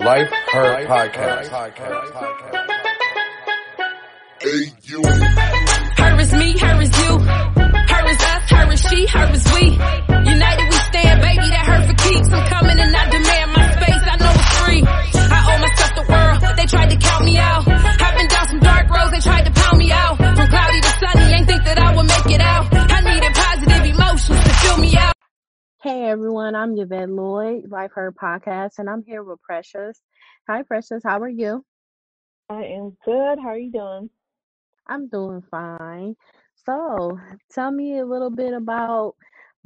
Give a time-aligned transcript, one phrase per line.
[0.00, 1.50] Life Her Podcast.
[4.40, 5.02] Hey, you.
[5.04, 7.18] Her is me, her is you.
[7.18, 9.72] Her is us, her is she, her is we.
[10.30, 12.32] United we stand, baby, that hurt for keeps.
[12.32, 12.59] I'm
[26.10, 30.00] everyone, I'm Yvette Lloyd, Life Her Podcast, and I'm here with Precious.
[30.48, 31.64] Hi Precious, how are you?
[32.48, 33.38] I am good.
[33.38, 34.10] How are you doing?
[34.88, 36.16] I'm doing fine.
[36.66, 37.16] So,
[37.52, 39.14] tell me a little bit about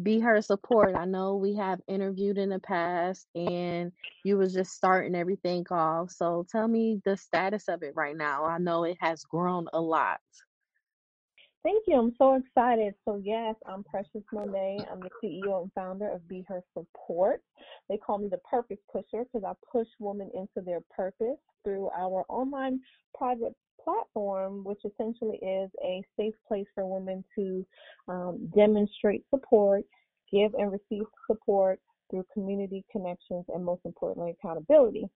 [0.03, 0.95] Be Her Support.
[0.95, 3.91] I know we have interviewed in the past and
[4.23, 6.11] you was just starting everything off.
[6.11, 8.45] So, tell me the status of it right now.
[8.45, 10.21] I know it has grown a lot.
[11.65, 11.97] Thank you.
[11.99, 12.95] I'm so excited.
[13.07, 14.81] So, yes, I'm Precious Monet.
[14.93, 17.43] I'm the CEO and founder of Be Her Support.
[17.89, 22.27] They call me the Purpose Pusher because I push women into their purpose through our
[22.29, 22.81] online
[23.17, 27.67] private platform, which essentially is a safe place for women to
[28.09, 29.85] um, demonstrate support,
[30.31, 31.81] give and receive support
[32.11, 35.09] through community connections, and most importantly, accountability.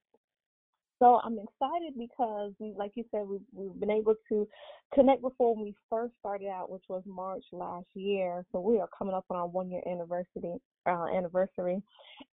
[0.99, 4.47] So I'm excited because we, like you said, we've, we've been able to
[4.93, 8.45] connect before we first started out, which was March last year.
[8.51, 10.59] So we are coming up on our one year anniversary.
[10.87, 11.83] Uh, anniversary,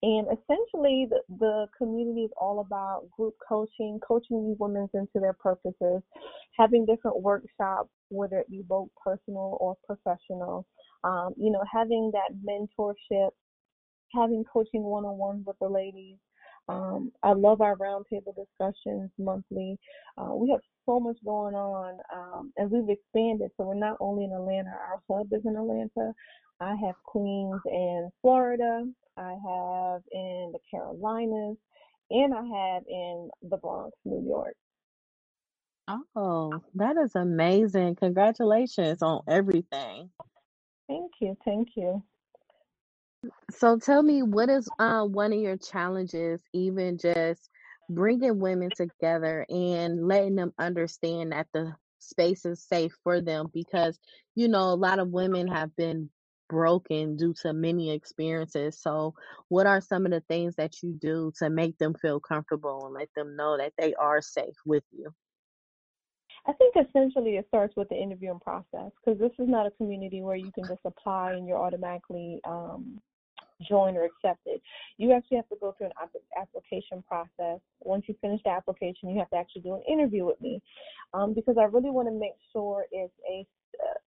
[0.03, 5.33] and essentially the, the community is all about group coaching, coaching these women into their
[5.33, 6.03] purposes,
[6.57, 10.67] having different workshops, whether it be both personal or professional.
[11.03, 13.31] Um, you know, having that mentorship,
[14.15, 16.19] having coaching one on one with the ladies,
[16.69, 19.79] um, I love our roundtable discussions monthly.
[20.19, 23.51] Uh, we have so much going on, um, and we've expanded.
[23.57, 26.12] So we're not only in Atlanta, our hub is in Atlanta.
[26.61, 28.85] I have Queens and Florida.
[29.19, 31.57] I have in the Carolinas,
[32.11, 34.55] and I have in the Bronx, New York.
[36.17, 37.97] Oh, that is amazing.
[37.97, 40.11] Congratulations on everything.
[40.89, 41.36] Thank you.
[41.45, 42.03] Thank you.
[43.51, 47.51] So tell me, what is uh, one of your challenges, even just
[47.89, 53.46] bringing women together and letting them understand that the space is safe for them?
[53.52, 53.98] Because,
[54.35, 56.11] you know, a lot of women have been
[56.48, 58.79] broken due to many experiences.
[58.80, 59.14] So,
[59.48, 62.95] what are some of the things that you do to make them feel comfortable and
[62.95, 65.12] let them know that they are safe with you?
[66.46, 70.23] I think essentially it starts with the interviewing process because this is not a community
[70.23, 73.01] where you can just apply and you're automatically um,
[73.69, 74.61] joined or accepted.
[74.98, 76.09] You actually have to go through an
[76.41, 77.61] application process.
[77.81, 80.61] Once you finish the application, you have to actually do an interview with me
[81.13, 83.47] um, because I really want to make sure it's a
[83.83, 83.98] uh,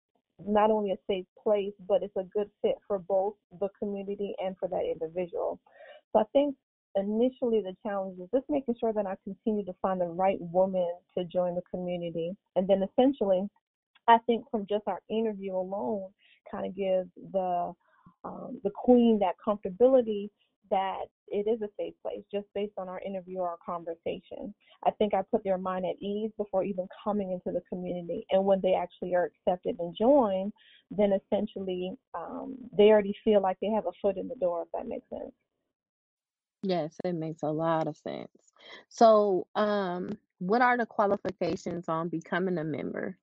[0.45, 4.55] not only a safe place, but it's a good fit for both the community and
[4.59, 5.59] for that individual.
[6.13, 6.55] So I think
[6.95, 10.89] initially the challenge is just making sure that I continue to find the right woman
[11.17, 12.35] to join the community.
[12.55, 13.47] And then essentially,
[14.07, 16.09] I think from just our interview alone
[16.49, 17.73] kind of gives the
[18.23, 20.29] um, the queen that comfortability
[20.69, 24.53] that it is a safe place just based on our interview or our conversation.
[24.85, 28.25] I think I put their mind at ease before even coming into the community.
[28.31, 30.51] And when they actually are accepted and join,
[30.91, 34.67] then essentially um, they already feel like they have a foot in the door, if
[34.73, 35.31] that makes sense.
[36.63, 38.27] Yes, it makes a lot of sense.
[38.89, 43.17] So, um, what are the qualifications on becoming a member?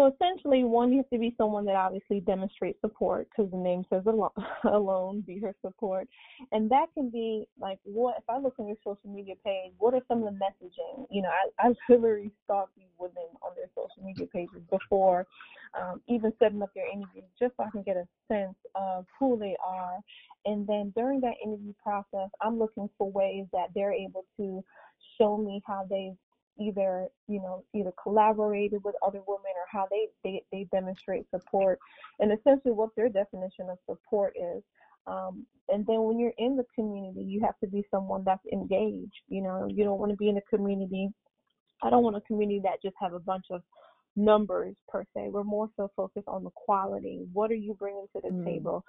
[0.00, 3.84] So essentially, one, you have to be someone that obviously demonstrates support because the name
[3.90, 4.30] says alone,
[4.64, 6.08] alone, be her support.
[6.52, 9.92] And that can be like, what, if I look on your social media page, what
[9.92, 11.06] are some of the messaging?
[11.10, 15.26] You know, I, I literally stalk these women on their social media pages before
[15.78, 19.38] um, even setting up their interview just so I can get a sense of who
[19.38, 19.98] they are.
[20.46, 24.64] And then during that interview process, I'm looking for ways that they're able to
[25.18, 26.16] show me how they've
[26.60, 31.78] either you know either collaborated with other women or how they they, they demonstrate support.
[32.18, 34.62] And essentially what their definition of support is
[35.06, 39.22] um, and then when you're in the community you have to be someone that's engaged
[39.28, 39.66] you know.
[39.68, 41.08] You don't want to be in a community
[41.82, 43.62] i don't want a community that just have a bunch of
[44.16, 45.28] numbers per se.
[45.30, 47.20] We're more so focused on the quality.
[47.32, 48.44] What are you bringing to the mm.
[48.44, 48.84] table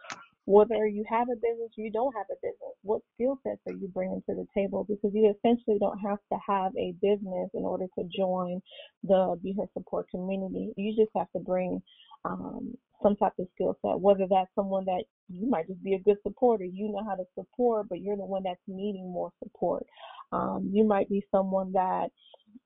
[0.46, 3.74] whether you have a business or you don't have a business, what skill sets are
[3.74, 4.86] you bringing to the table?
[4.88, 8.62] Because you essentially don't have to have a business in order to join
[9.04, 10.74] the Be Her Support community.
[10.78, 11.82] You just have to bring
[12.26, 12.74] um,
[13.04, 16.18] some type of skill set, whether that's someone that you might just be a good
[16.24, 19.86] supporter, you know how to support, but you're the one that's needing more support.
[20.32, 22.10] Um, you might be someone that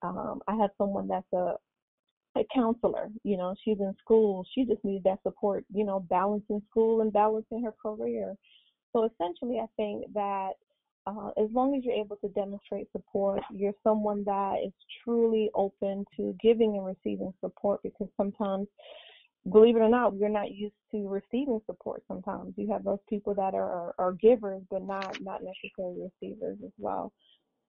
[0.01, 1.53] um, I have someone that's a
[2.35, 3.09] a counselor.
[3.23, 4.45] You know, she's in school.
[4.53, 8.35] She just needs that support, you know, balancing school and balancing her career.
[8.93, 10.51] So essentially, I think that
[11.07, 14.73] uh, as long as you're able to demonstrate support, you're someone that is
[15.03, 18.67] truly open to giving and receiving support because sometimes,
[19.51, 22.53] believe it or not, we're not used to receiving support sometimes.
[22.57, 27.11] You have those people that are, are givers but not, not necessarily receivers as well.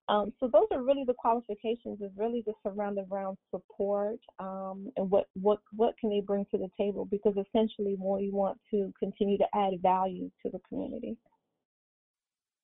[0.08, 5.10] Um, so those are really the qualifications is really just surrounded around support um, and
[5.10, 9.36] what, what, what can they bring to the table because essentially we want to continue
[9.38, 11.16] to add value to the community.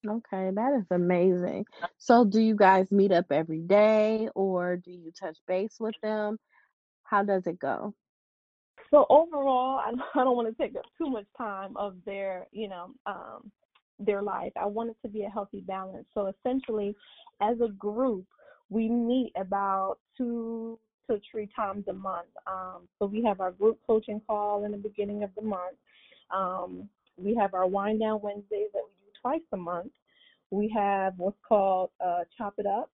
[0.07, 1.65] Okay, that is amazing.
[1.97, 6.39] So do you guys meet up every day or do you touch base with them?
[7.05, 7.95] How does it go?
[8.91, 9.91] So overall, I
[10.21, 13.51] I don't want to take up too much time of their, you know, um,
[14.07, 14.53] their life.
[14.61, 16.07] I want it to be a healthy balance.
[16.15, 16.95] So essentially,
[17.41, 18.25] as a group,
[18.69, 20.79] we meet about two
[21.09, 22.29] to three times a month.
[22.47, 25.77] Um, so we have our group coaching call in the beginning of the month.
[26.35, 29.93] Um, we have our wind down Wednesdays that we do twice a month.
[30.51, 32.91] We have what's called uh, Chop It Up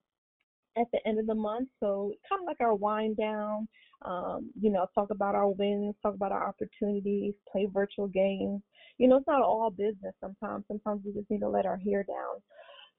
[0.77, 1.69] at the end of the month.
[1.79, 3.67] So kind of like our wind down,
[4.03, 8.61] um, you know, talk about our wins, talk about our opportunities, play virtual games.
[8.99, 10.65] You know, it's not all business sometimes.
[10.67, 12.41] Sometimes we just need to let our hair down.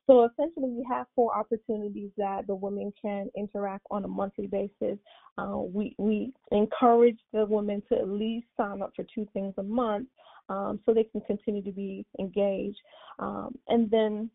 [0.06, 4.99] So essentially, we have four opportunities that the women can interact on a monthly basis.
[5.38, 9.62] Uh, we we encourage the women to at least sign up for two things a
[9.62, 10.08] month,
[10.49, 12.81] um, so they can continue to be engaged.
[13.20, 14.31] Um, and then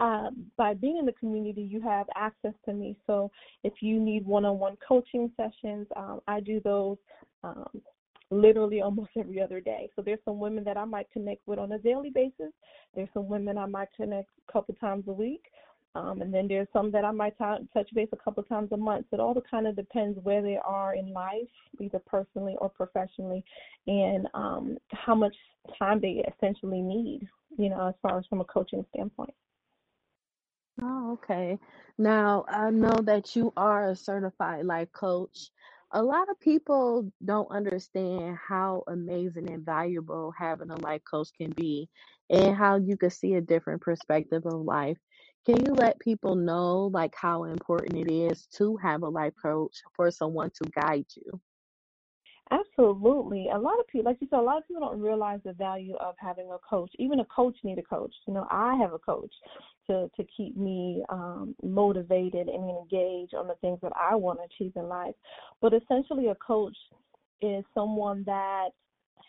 [0.00, 2.96] uh, by being in the community, you have access to me.
[3.06, 3.30] So
[3.62, 6.96] if you need one-on-one coaching sessions, um, I do those
[7.42, 7.82] um,
[8.34, 9.90] literally almost every other day.
[9.96, 12.52] So there's some women that I might connect with on a daily basis.
[12.94, 15.44] There's some women I might connect a couple times a week.
[15.96, 18.76] Um, and then there's some that I might t- touch base a couple times a
[18.76, 19.06] month.
[19.10, 21.46] So it all kind of depends where they are in life,
[21.80, 23.44] either personally or professionally,
[23.86, 25.36] and um, how much
[25.78, 29.34] time they essentially need, you know, as far as from a coaching standpoint.
[30.82, 31.58] Oh, okay.
[31.98, 35.50] Now, I know that you are a certified life coach.
[35.94, 41.52] A lot of people don't understand how amazing and valuable having a life coach can
[41.52, 41.88] be
[42.28, 44.98] and how you can see a different perspective of life.
[45.46, 49.82] Can you let people know like how important it is to have a life coach
[49.94, 51.40] for someone to guide you?
[52.50, 53.48] Absolutely.
[53.52, 55.94] A lot of people, like you said, a lot of people don't realize the value
[55.96, 56.90] of having a coach.
[56.98, 58.14] Even a coach need a coach.
[58.26, 59.32] You know, I have a coach
[59.86, 64.44] to to keep me um, motivated and engaged on the things that I want to
[64.44, 65.14] achieve in life.
[65.62, 66.76] But essentially, a coach
[67.40, 68.68] is someone that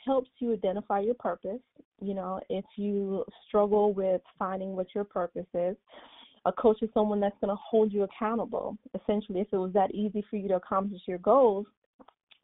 [0.06, 1.61] helps you identify your purpose.
[2.01, 5.77] You know, if you struggle with finding what your purpose is,
[6.45, 8.77] a coach is someone that's going to hold you accountable.
[8.94, 11.65] Essentially, if it was that easy for you to accomplish your goals,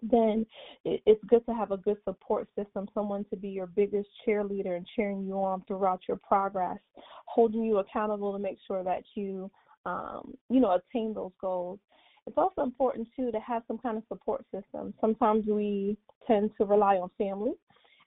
[0.01, 0.45] then
[0.83, 4.87] it's good to have a good support system, someone to be your biggest cheerleader and
[4.95, 6.79] cheering you on throughout your progress,
[7.25, 9.49] holding you accountable to make sure that you,
[9.85, 11.79] um, you know, attain those goals.
[12.27, 14.93] It's also important too to have some kind of support system.
[15.01, 17.53] Sometimes we tend to rely on family,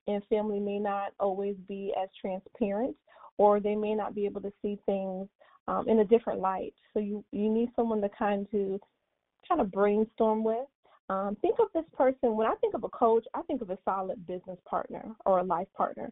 [0.06, 2.96] and family may not always be as transparent,
[3.38, 5.28] or they may not be able to see things
[5.66, 6.74] um, in a different light.
[6.92, 8.80] So you you need someone to kind of
[9.48, 10.66] kind of brainstorm with
[11.10, 13.78] um, think of this person, when I think of a coach, I think of a
[13.84, 16.10] solid business partner or a life partner.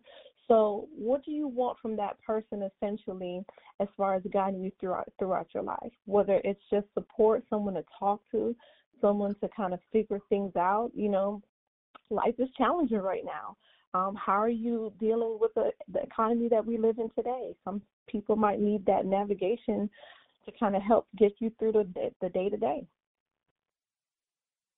[0.49, 3.43] So, what do you want from that person essentially
[3.81, 5.93] as far as guiding you throughout throughout your life?
[6.05, 8.55] Whether it's just support, someone to talk to,
[9.01, 10.91] someone to kind of figure things out.
[10.95, 11.43] You know,
[12.11, 13.57] life is challenging right now.
[13.95, 17.55] Um, how are you dealing with the, the economy that we live in today?
[17.65, 19.89] Some people might need that navigation
[20.45, 22.87] to kind of help get you through the the day to day.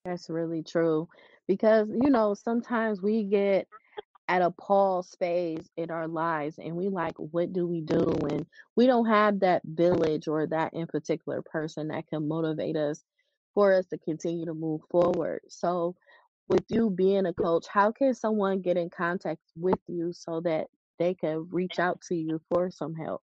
[0.05, 1.09] That's really true
[1.49, 3.69] because, you know, sometimes we get
[4.29, 8.03] at a pause phase in our lives and we like, what do we do?
[8.31, 8.47] And
[8.77, 13.05] we don't have that village or that in particular person that can motivate us
[13.55, 15.43] for us to continue to move forward.
[15.49, 15.97] So,
[16.49, 20.69] with you being a coach, how can someone get in contact with you so that
[20.99, 23.23] they can reach out to you for some help?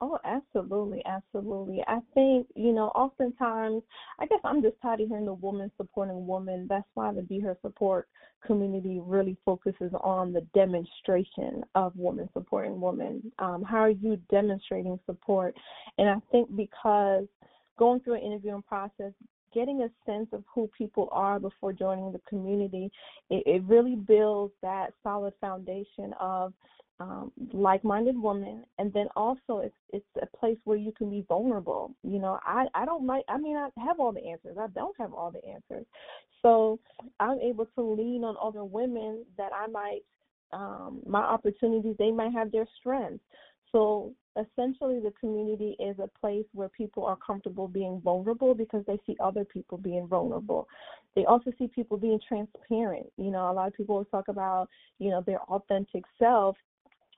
[0.00, 1.82] Oh, absolutely, absolutely.
[1.88, 3.82] I think, you know, oftentimes,
[4.20, 6.66] I guess I'm just tired of hearing the woman supporting woman.
[6.68, 8.06] That's why the Be Her Support
[8.46, 13.32] community really focuses on the demonstration of woman supporting woman.
[13.40, 15.56] Um, how are you demonstrating support?
[15.98, 17.24] And I think because
[17.76, 19.12] going through an interviewing process,
[19.52, 22.88] getting a sense of who people are before joining the community,
[23.30, 26.52] it, it really builds that solid foundation of
[27.00, 31.94] um, like-minded woman, and then also it's it's a place where you can be vulnerable.
[32.02, 34.56] You know, I I don't like I mean I have all the answers.
[34.58, 35.86] I don't have all the answers,
[36.42, 36.78] so
[37.20, 40.00] I'm able to lean on other women that I might
[40.52, 41.94] um, my opportunities.
[41.98, 43.22] They might have their strengths.
[43.70, 48.98] So essentially, the community is a place where people are comfortable being vulnerable because they
[49.06, 50.66] see other people being vulnerable.
[51.14, 53.06] They also see people being transparent.
[53.16, 56.56] You know, a lot of people talk about you know their authentic self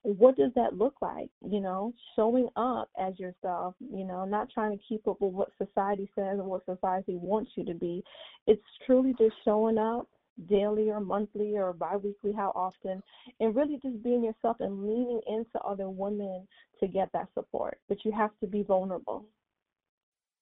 [0.03, 1.31] what does that look like?
[1.47, 5.53] You know, showing up as yourself, you know, not trying to keep up with what
[5.59, 8.03] society says and what society wants you to be.
[8.47, 10.09] It's truly just showing up
[10.49, 13.03] daily or monthly or biweekly, how often,
[13.41, 16.47] and really just being yourself and leaning into other women
[16.81, 17.79] to get that support.
[17.89, 19.27] But you have to be vulnerable.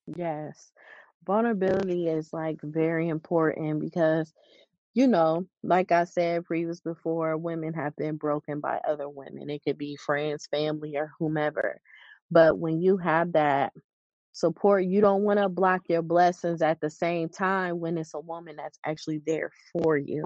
[0.06, 0.72] Yes.
[1.26, 4.32] Vulnerability is like very important because
[4.98, 9.50] you know, like I said previous before, women have been broken by other women.
[9.50, 11.80] It could be friends, family, or whomever.
[12.32, 13.72] But when you have that
[14.32, 18.20] support, you don't want to block your blessings at the same time when it's a
[18.20, 20.24] woman that's actually there for you,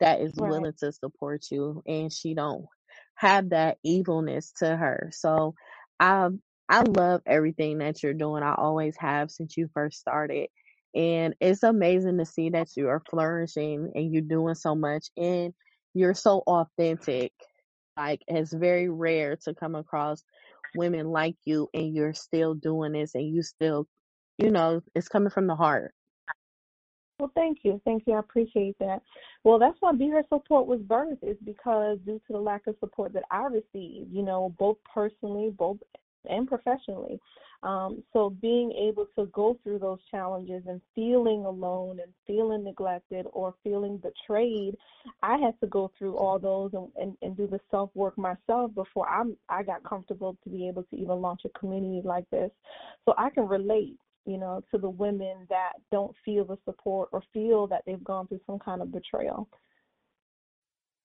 [0.00, 0.42] that is Right.
[0.42, 2.66] willing to support you, and she don't
[3.16, 5.10] have that evilness to her.
[5.12, 5.54] So
[6.00, 6.28] I
[6.68, 8.42] I love everything that you're doing.
[8.44, 10.48] I always have since you first started.
[10.94, 15.54] And it's amazing to see that you are flourishing and you're doing so much and
[15.94, 17.32] you're so authentic.
[17.96, 20.22] Like it's very rare to come across
[20.74, 23.86] women like you and you're still doing this and you still,
[24.38, 25.92] you know, it's coming from the heart.
[27.18, 27.80] Well, thank you.
[27.84, 28.14] Thank you.
[28.14, 29.00] I appreciate that.
[29.44, 32.74] Well, that's why Be Her Support was birthed, is because due to the lack of
[32.80, 35.76] support that I received, you know, both personally, both
[36.28, 37.20] and professionally.
[37.62, 43.26] Um, so being able to go through those challenges and feeling alone and feeling neglected
[43.32, 44.76] or feeling betrayed,
[45.22, 48.74] I had to go through all those and, and, and do the self work myself
[48.74, 52.50] before I'm I got comfortable to be able to even launch a community like this.
[53.04, 57.22] So I can relate, you know, to the women that don't feel the support or
[57.32, 59.48] feel that they've gone through some kind of betrayal.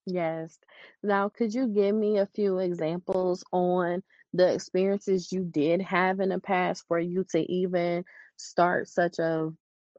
[0.07, 0.57] Yes.
[1.03, 4.01] Now, could you give me a few examples on
[4.37, 8.05] the experiences you did have in the past for you to even
[8.37, 9.51] start such a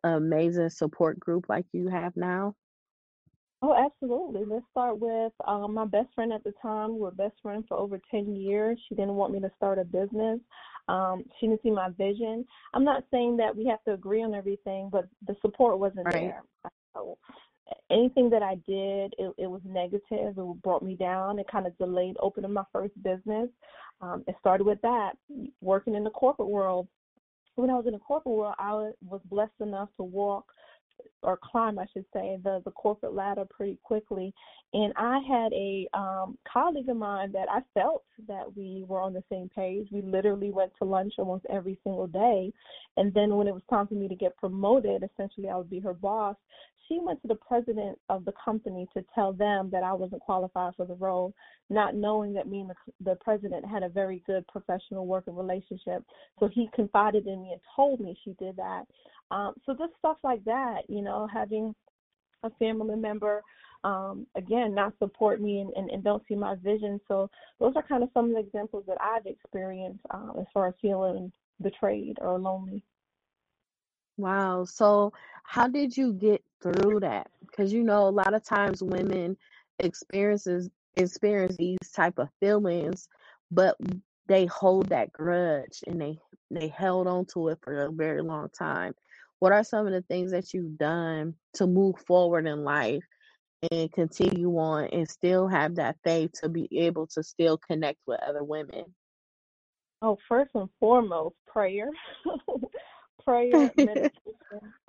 [0.04, 2.54] amazing support group like you have now?
[3.62, 4.44] Oh, absolutely.
[4.44, 6.94] Let's start with um, my best friend at the time.
[6.94, 8.78] We were best friends for over 10 years.
[8.88, 10.40] She didn't want me to start a business.
[10.88, 12.44] Um, she didn't see my vision.
[12.74, 16.34] I'm not saying that we have to agree on everything, but the support wasn't Right.
[16.34, 16.42] there.
[16.94, 17.18] So
[17.90, 20.38] anything that I did, it, it was negative.
[20.38, 21.38] It brought me down.
[21.38, 23.48] It kind of delayed opening my first business.
[24.00, 25.12] Um, it started with that,
[25.60, 26.88] working in the corporate world.
[27.56, 30.46] When I was in the corporate world, I was blessed enough to walk
[31.22, 34.32] or climb, I should say, the the corporate ladder pretty quickly.
[34.72, 39.14] And I had a um, colleague of mine that I felt that we were on
[39.14, 39.88] the same page.
[39.90, 42.52] We literally went to lunch almost every single day.
[42.96, 45.80] And then when it was time for me to get promoted, essentially I would be
[45.80, 46.36] her boss.
[46.88, 50.74] She went to the president of the company to tell them that I wasn't qualified
[50.74, 51.34] for the role,
[51.68, 56.02] not knowing that me and the, the president had a very good professional working relationship.
[56.40, 58.84] So he confided in me and told me she did that.
[59.30, 61.74] Um, so just stuff like that, you know, having
[62.42, 63.42] a family member,
[63.84, 67.00] um, again, not support me and, and, and don't see my vision.
[67.06, 67.28] So
[67.60, 70.74] those are kind of some of the examples that I've experienced um, as far as
[70.80, 71.30] feeling
[71.60, 72.82] betrayed or lonely.
[74.18, 74.64] Wow.
[74.64, 75.12] So
[75.44, 77.30] how did you get through that?
[77.40, 79.36] Because you know, a lot of times women
[79.78, 83.08] experiences experience these type of feelings,
[83.50, 83.76] but
[84.26, 86.18] they hold that grudge and they
[86.50, 88.92] they held on to it for a very long time.
[89.38, 93.04] What are some of the things that you've done to move forward in life
[93.70, 98.20] and continue on and still have that faith to be able to still connect with
[98.20, 98.84] other women?
[100.02, 101.90] Oh, first and foremost, prayer.
[103.28, 104.12] prayer, meditation.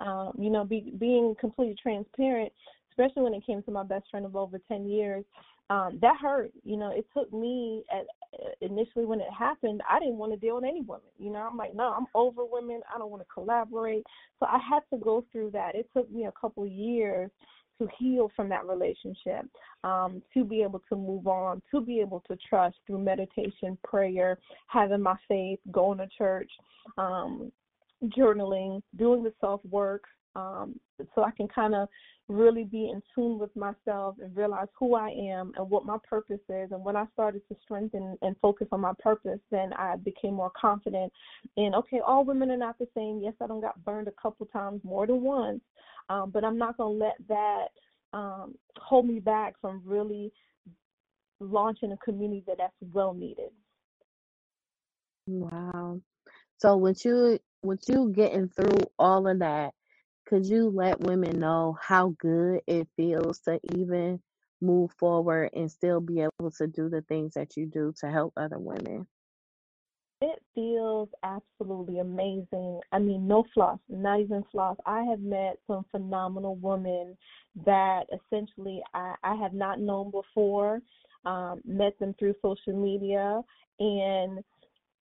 [0.00, 2.52] Um, you know, be, being completely transparent,
[2.90, 5.24] especially when it came to my best friend of over 10 years.
[5.68, 6.50] Um, that hurt.
[6.64, 8.06] You know, it took me at
[8.60, 11.06] initially when it happened, I didn't want to deal with any woman.
[11.18, 12.80] You know, I'm like, no, I'm over women.
[12.92, 14.04] I don't want to collaborate.
[14.38, 15.74] So I had to go through that.
[15.74, 17.30] It took me a couple years
[17.78, 19.46] to heal from that relationship,
[19.84, 24.38] um, to be able to move on, to be able to trust through meditation, prayer,
[24.66, 26.50] having my faith, going to church,
[26.98, 27.50] um,
[28.04, 30.04] journaling, doing the self work,
[30.36, 30.78] um,
[31.14, 31.88] so I can kind of
[32.28, 36.40] really be in tune with myself and realize who I am and what my purpose
[36.48, 36.70] is.
[36.70, 40.52] And when I started to strengthen and focus on my purpose, then I became more
[40.58, 41.12] confident
[41.56, 43.20] in okay, all women are not the same.
[43.22, 45.60] Yes, I don't got burned a couple times, more than once,
[46.08, 47.66] um, but I'm not gonna let that
[48.12, 50.32] um, hold me back from really
[51.40, 53.50] launching a community that that's well needed.
[55.26, 56.00] Wow.
[56.58, 59.72] So with you with you getting through all of that,
[60.26, 64.20] could you let women know how good it feels to even
[64.60, 68.32] move forward and still be able to do the things that you do to help
[68.36, 69.06] other women?
[70.22, 72.80] It feels absolutely amazing.
[72.92, 74.76] I mean, no fluff, not even fluff.
[74.84, 77.16] I have met some phenomenal women
[77.64, 80.80] that essentially I, I have not known before,
[81.24, 83.40] um, met them through social media,
[83.78, 84.44] and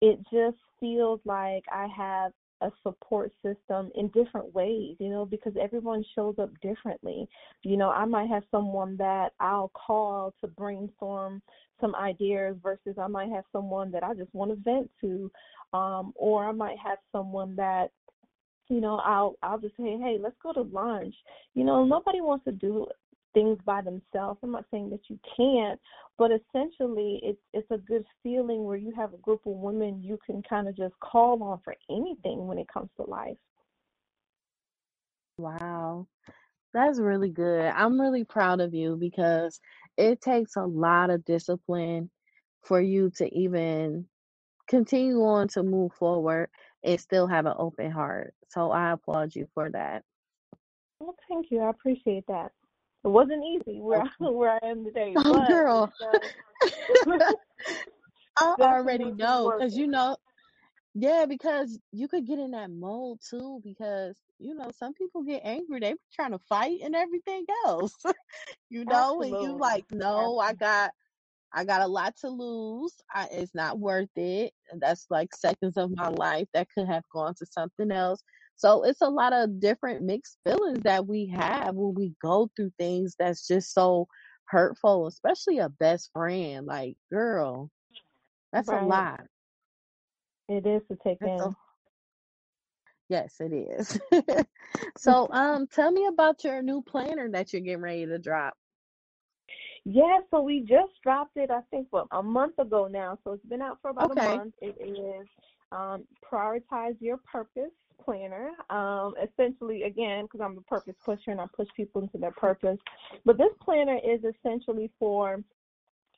[0.01, 2.31] it just feels like I have
[2.63, 7.27] a support system in different ways, you know, because everyone shows up differently.
[7.61, 11.41] You know, I might have someone that I'll call to brainstorm
[11.81, 15.31] some ideas versus I might have someone that I just want to vent to.
[15.73, 17.89] Um, or I might have someone that
[18.69, 21.13] you know, I'll I'll just say, hey, let's go to lunch.
[21.53, 22.87] You know, nobody wants to do
[23.33, 24.39] things by themselves.
[24.43, 25.79] I'm not saying that you can't,
[26.17, 30.19] but essentially it's it's a good feeling where you have a group of women you
[30.25, 33.37] can kind of just call on for anything when it comes to life.
[35.37, 36.07] Wow.
[36.73, 37.65] That's really good.
[37.65, 39.59] I'm really proud of you because
[39.97, 42.09] it takes a lot of discipline
[42.63, 44.07] for you to even
[44.67, 46.49] continue on to move forward
[46.83, 48.33] and still have an open heart.
[48.49, 50.03] So I applaud you for that.
[50.99, 51.61] Well, thank you.
[51.61, 52.51] I appreciate that.
[53.05, 55.93] It wasn't easy where I, where I am today, Oh, but girl.
[56.03, 56.29] uh,
[58.37, 60.17] I already know because you know,
[60.95, 63.61] yeah, because you could get in that mode too.
[63.63, 67.95] Because you know, some people get angry, they be trying to fight and everything else,
[68.69, 70.91] you know, and you like, no, I got
[71.53, 72.93] I got a lot to lose.
[73.13, 74.53] I, it's not worth it.
[74.71, 78.23] And that's like seconds of my life that could have gone to something else.
[78.55, 82.71] So it's a lot of different mixed feelings that we have when we go through
[82.77, 84.07] things that's just so
[84.45, 86.65] hurtful, especially a best friend.
[86.65, 87.69] Like, girl,
[88.51, 89.21] that's a lot.
[90.47, 91.55] It is to take That's a in.
[93.09, 93.99] yes, it is.
[94.97, 98.53] so, um, tell me about your new planner that you're getting ready to drop.
[99.85, 103.17] Yeah, so we just dropped it, I think, what, a month ago now.
[103.23, 104.53] So it's been out for about a month.
[104.61, 105.27] It is
[105.71, 107.71] um, Prioritize Your Purpose
[108.03, 108.51] Planner.
[108.69, 112.77] Um, essentially, again, because I'm a purpose pusher and I push people into their purpose.
[113.25, 115.43] But this planner is essentially for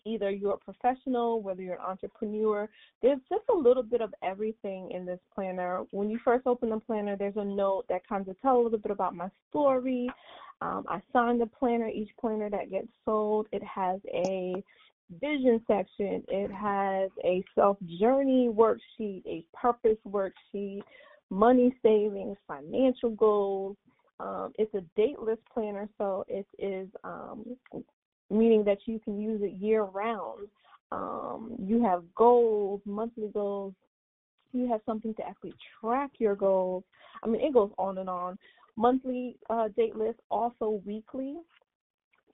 [0.05, 2.69] either you're a professional, whether you're an entrepreneur.
[3.01, 5.83] There's just a little bit of everything in this planner.
[5.91, 8.79] When you first open the planner, there's a note that kind of tells a little
[8.79, 10.09] bit about my story.
[10.61, 13.47] Um, I sign the planner, each planner that gets sold.
[13.51, 14.63] It has a
[15.21, 16.23] vision section.
[16.27, 20.81] It has a self journey worksheet, a purpose worksheet,
[21.29, 23.77] money savings, financial goals.
[24.19, 27.57] Um, it's a dateless planner, so it is um,
[28.29, 30.47] meaning that you can use it year round.
[30.91, 33.73] Um, you have goals, monthly goals.
[34.53, 36.83] You have something to actually track your goals.
[37.23, 38.37] I mean, it goes on and on.
[38.77, 41.35] Monthly uh, date list, also weekly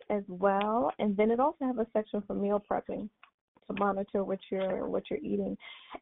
[0.10, 3.10] as well, and then it also has a section for meal prepping
[3.68, 5.58] to monitor what you're what you're eating.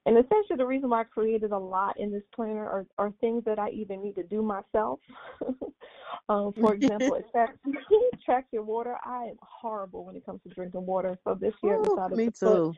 [0.05, 3.43] And essentially, the reason why I created a lot in this planner are, are things
[3.45, 4.99] that I even need to do myself.
[6.29, 7.57] um, for example, it tracks,
[8.25, 8.95] track your water.
[9.03, 12.25] I am horrible when it comes to drinking water, so this year I decided me
[12.25, 12.75] to put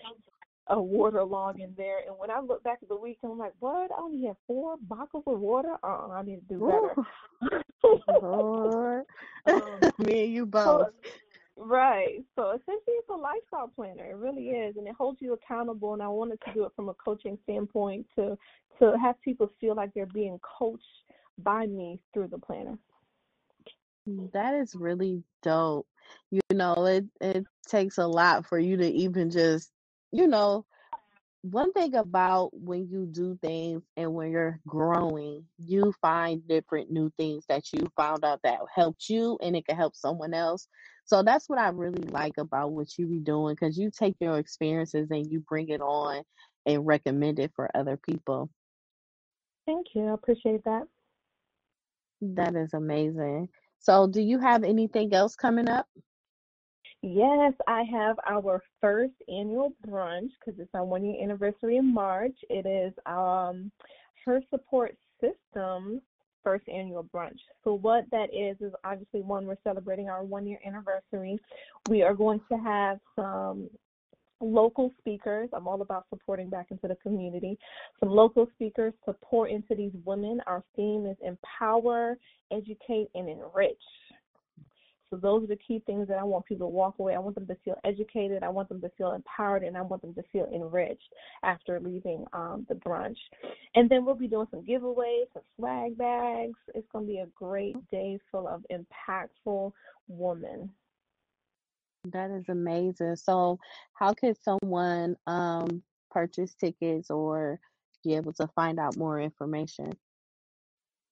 [0.67, 1.99] a water log in there.
[2.07, 3.91] And when I look back at the week, I'm like, what?
[3.91, 5.75] I only have four bottles of water.
[5.83, 7.61] Uh, I need to do better.
[9.47, 10.87] Um, Me and you so both.
[11.63, 12.23] Right.
[12.35, 14.03] So essentially, it's a lifestyle planner.
[14.09, 15.93] It really is, and it holds you accountable.
[15.93, 18.35] And I wanted to do it from a coaching standpoint to
[18.79, 20.83] to have people feel like they're being coached
[21.37, 22.77] by me through the planner.
[24.33, 25.87] That is really dope.
[26.31, 29.71] you know, it it takes a lot for you to even just,
[30.11, 30.65] you know,
[31.43, 37.11] one thing about when you do things and when you're growing, you find different new
[37.17, 40.67] things that you found out that helped you and it can help someone else.
[41.11, 44.37] So that's what I really like about what you be doing because you take your
[44.37, 46.23] experiences and you bring it on
[46.65, 48.49] and recommend it for other people.
[49.65, 50.05] Thank you.
[50.07, 50.83] I appreciate that.
[52.21, 53.49] That is amazing.
[53.79, 55.85] So, do you have anything else coming up?
[57.01, 62.37] Yes, I have our first annual brunch because it's our one year anniversary in March.
[62.49, 63.69] It is um,
[64.23, 66.01] Her Support System
[66.43, 67.39] first annual brunch.
[67.63, 71.39] So, what that is, is obviously one, we're celebrating our one year anniversary.
[71.89, 73.69] We are going to have some
[74.41, 75.49] local speakers.
[75.53, 77.57] I'm all about supporting back into the community.
[77.99, 80.41] Some local speakers to pour into these women.
[80.47, 82.17] Our theme is empower,
[82.51, 83.77] educate, and enrich.
[85.11, 87.15] So those are the key things that I want people to walk away.
[87.15, 88.43] I want them to feel educated.
[88.43, 92.25] I want them to feel empowered, and I want them to feel enriched after leaving
[92.31, 93.17] um, the brunch.
[93.75, 96.57] And then we'll be doing some giveaways, some swag bags.
[96.73, 99.73] It's going to be a great day full of impactful
[100.07, 100.69] women.
[102.05, 103.17] That is amazing.
[103.17, 103.59] So,
[103.93, 107.59] how could someone um, purchase tickets or
[108.01, 109.91] be able to find out more information?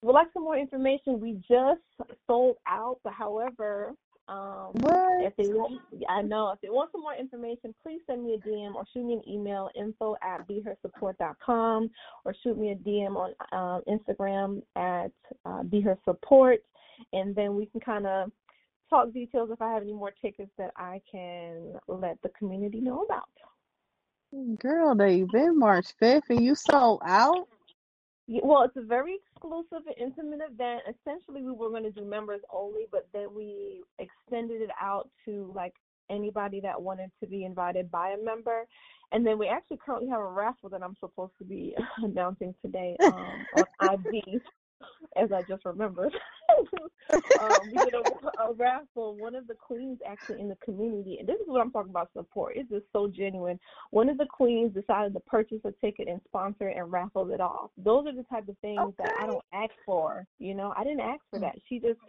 [0.02, 1.20] Would like some more information.
[1.20, 1.82] We just
[2.28, 3.94] sold out, but however,
[4.30, 5.24] um, What?
[5.24, 8.38] if they want, I know if they want some more information, please send me a
[8.38, 11.90] DM or shoot me an email, info at behersupport.com,
[12.26, 15.12] or shoot me a DM on um, Instagram at
[15.46, 16.60] uh, behersupport,
[17.12, 18.32] and then we can kind of
[18.90, 23.04] talk details if I have any more tickets that I can let the community know
[23.04, 23.30] about.
[24.60, 27.48] Girl, the event March 5th and you sold out?
[28.44, 30.82] Well, it's a very exclusive and intimate event.
[30.88, 35.52] Essentially, we were going to do members only, but then we extended it out to
[35.56, 35.74] like
[36.12, 38.66] anybody that wanted to be invited by a member.
[39.12, 42.96] And then we actually currently have a raffle that I'm supposed to be announcing today
[43.04, 43.46] um,
[43.82, 44.40] on IG,
[45.16, 46.14] as I just remembered.
[47.40, 49.16] um, we did a, a raffle.
[49.16, 52.10] One of the queens actually in the community, and this is what I'm talking about
[52.14, 52.54] support.
[52.56, 53.60] It's just so genuine.
[53.92, 57.42] One of the queens decided to purchase a ticket and sponsor it and raffle it
[57.42, 57.72] off.
[57.78, 60.26] Those are the type of things that I don't ask for.
[60.38, 61.56] You know, I didn't ask for that.
[61.68, 62.00] She just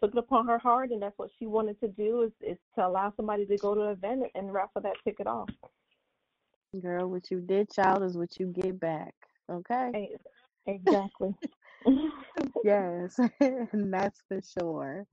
[0.00, 2.86] took it upon her heart, and that's what she wanted to do is, is to
[2.86, 5.48] allow somebody to go to an event and raffle that ticket off.
[6.80, 9.14] Girl, what you did, child, is what you get back.
[9.50, 10.10] Okay?
[10.68, 11.34] Exactly.
[12.68, 15.06] Yes, and that's for sure.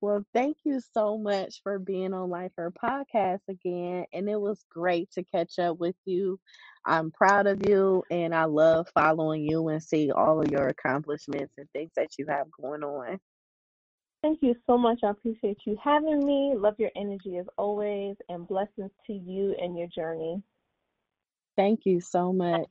[0.00, 4.04] Well, thank you so much for being on Life Her podcast again.
[4.12, 6.38] And it was great to catch up with you.
[6.86, 11.54] I'm proud of you and I love following you and see all of your accomplishments
[11.58, 13.18] and things that you have going on.
[14.22, 15.00] Thank you so much.
[15.02, 16.54] I appreciate you having me.
[16.56, 20.40] Love your energy as always, and blessings to you and your journey.
[21.56, 22.70] Thank you so much.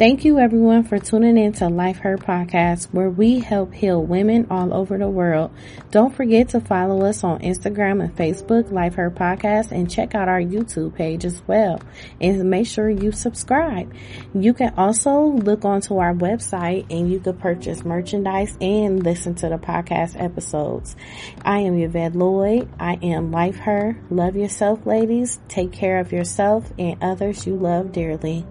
[0.00, 4.46] Thank you everyone for tuning in to Life Her Podcast, where we help heal women
[4.48, 5.52] all over the world.
[5.90, 10.26] Don't forget to follow us on Instagram and Facebook, Life Her Podcast, and check out
[10.26, 11.82] our YouTube page as well.
[12.18, 13.94] And make sure you subscribe.
[14.34, 19.50] You can also look onto our website and you can purchase merchandise and listen to
[19.50, 20.96] the podcast episodes.
[21.44, 22.70] I am Yvette Lloyd.
[22.80, 24.00] I am Life Her.
[24.08, 25.38] Love yourself, ladies.
[25.48, 28.46] Take care of yourself and others you love dearly.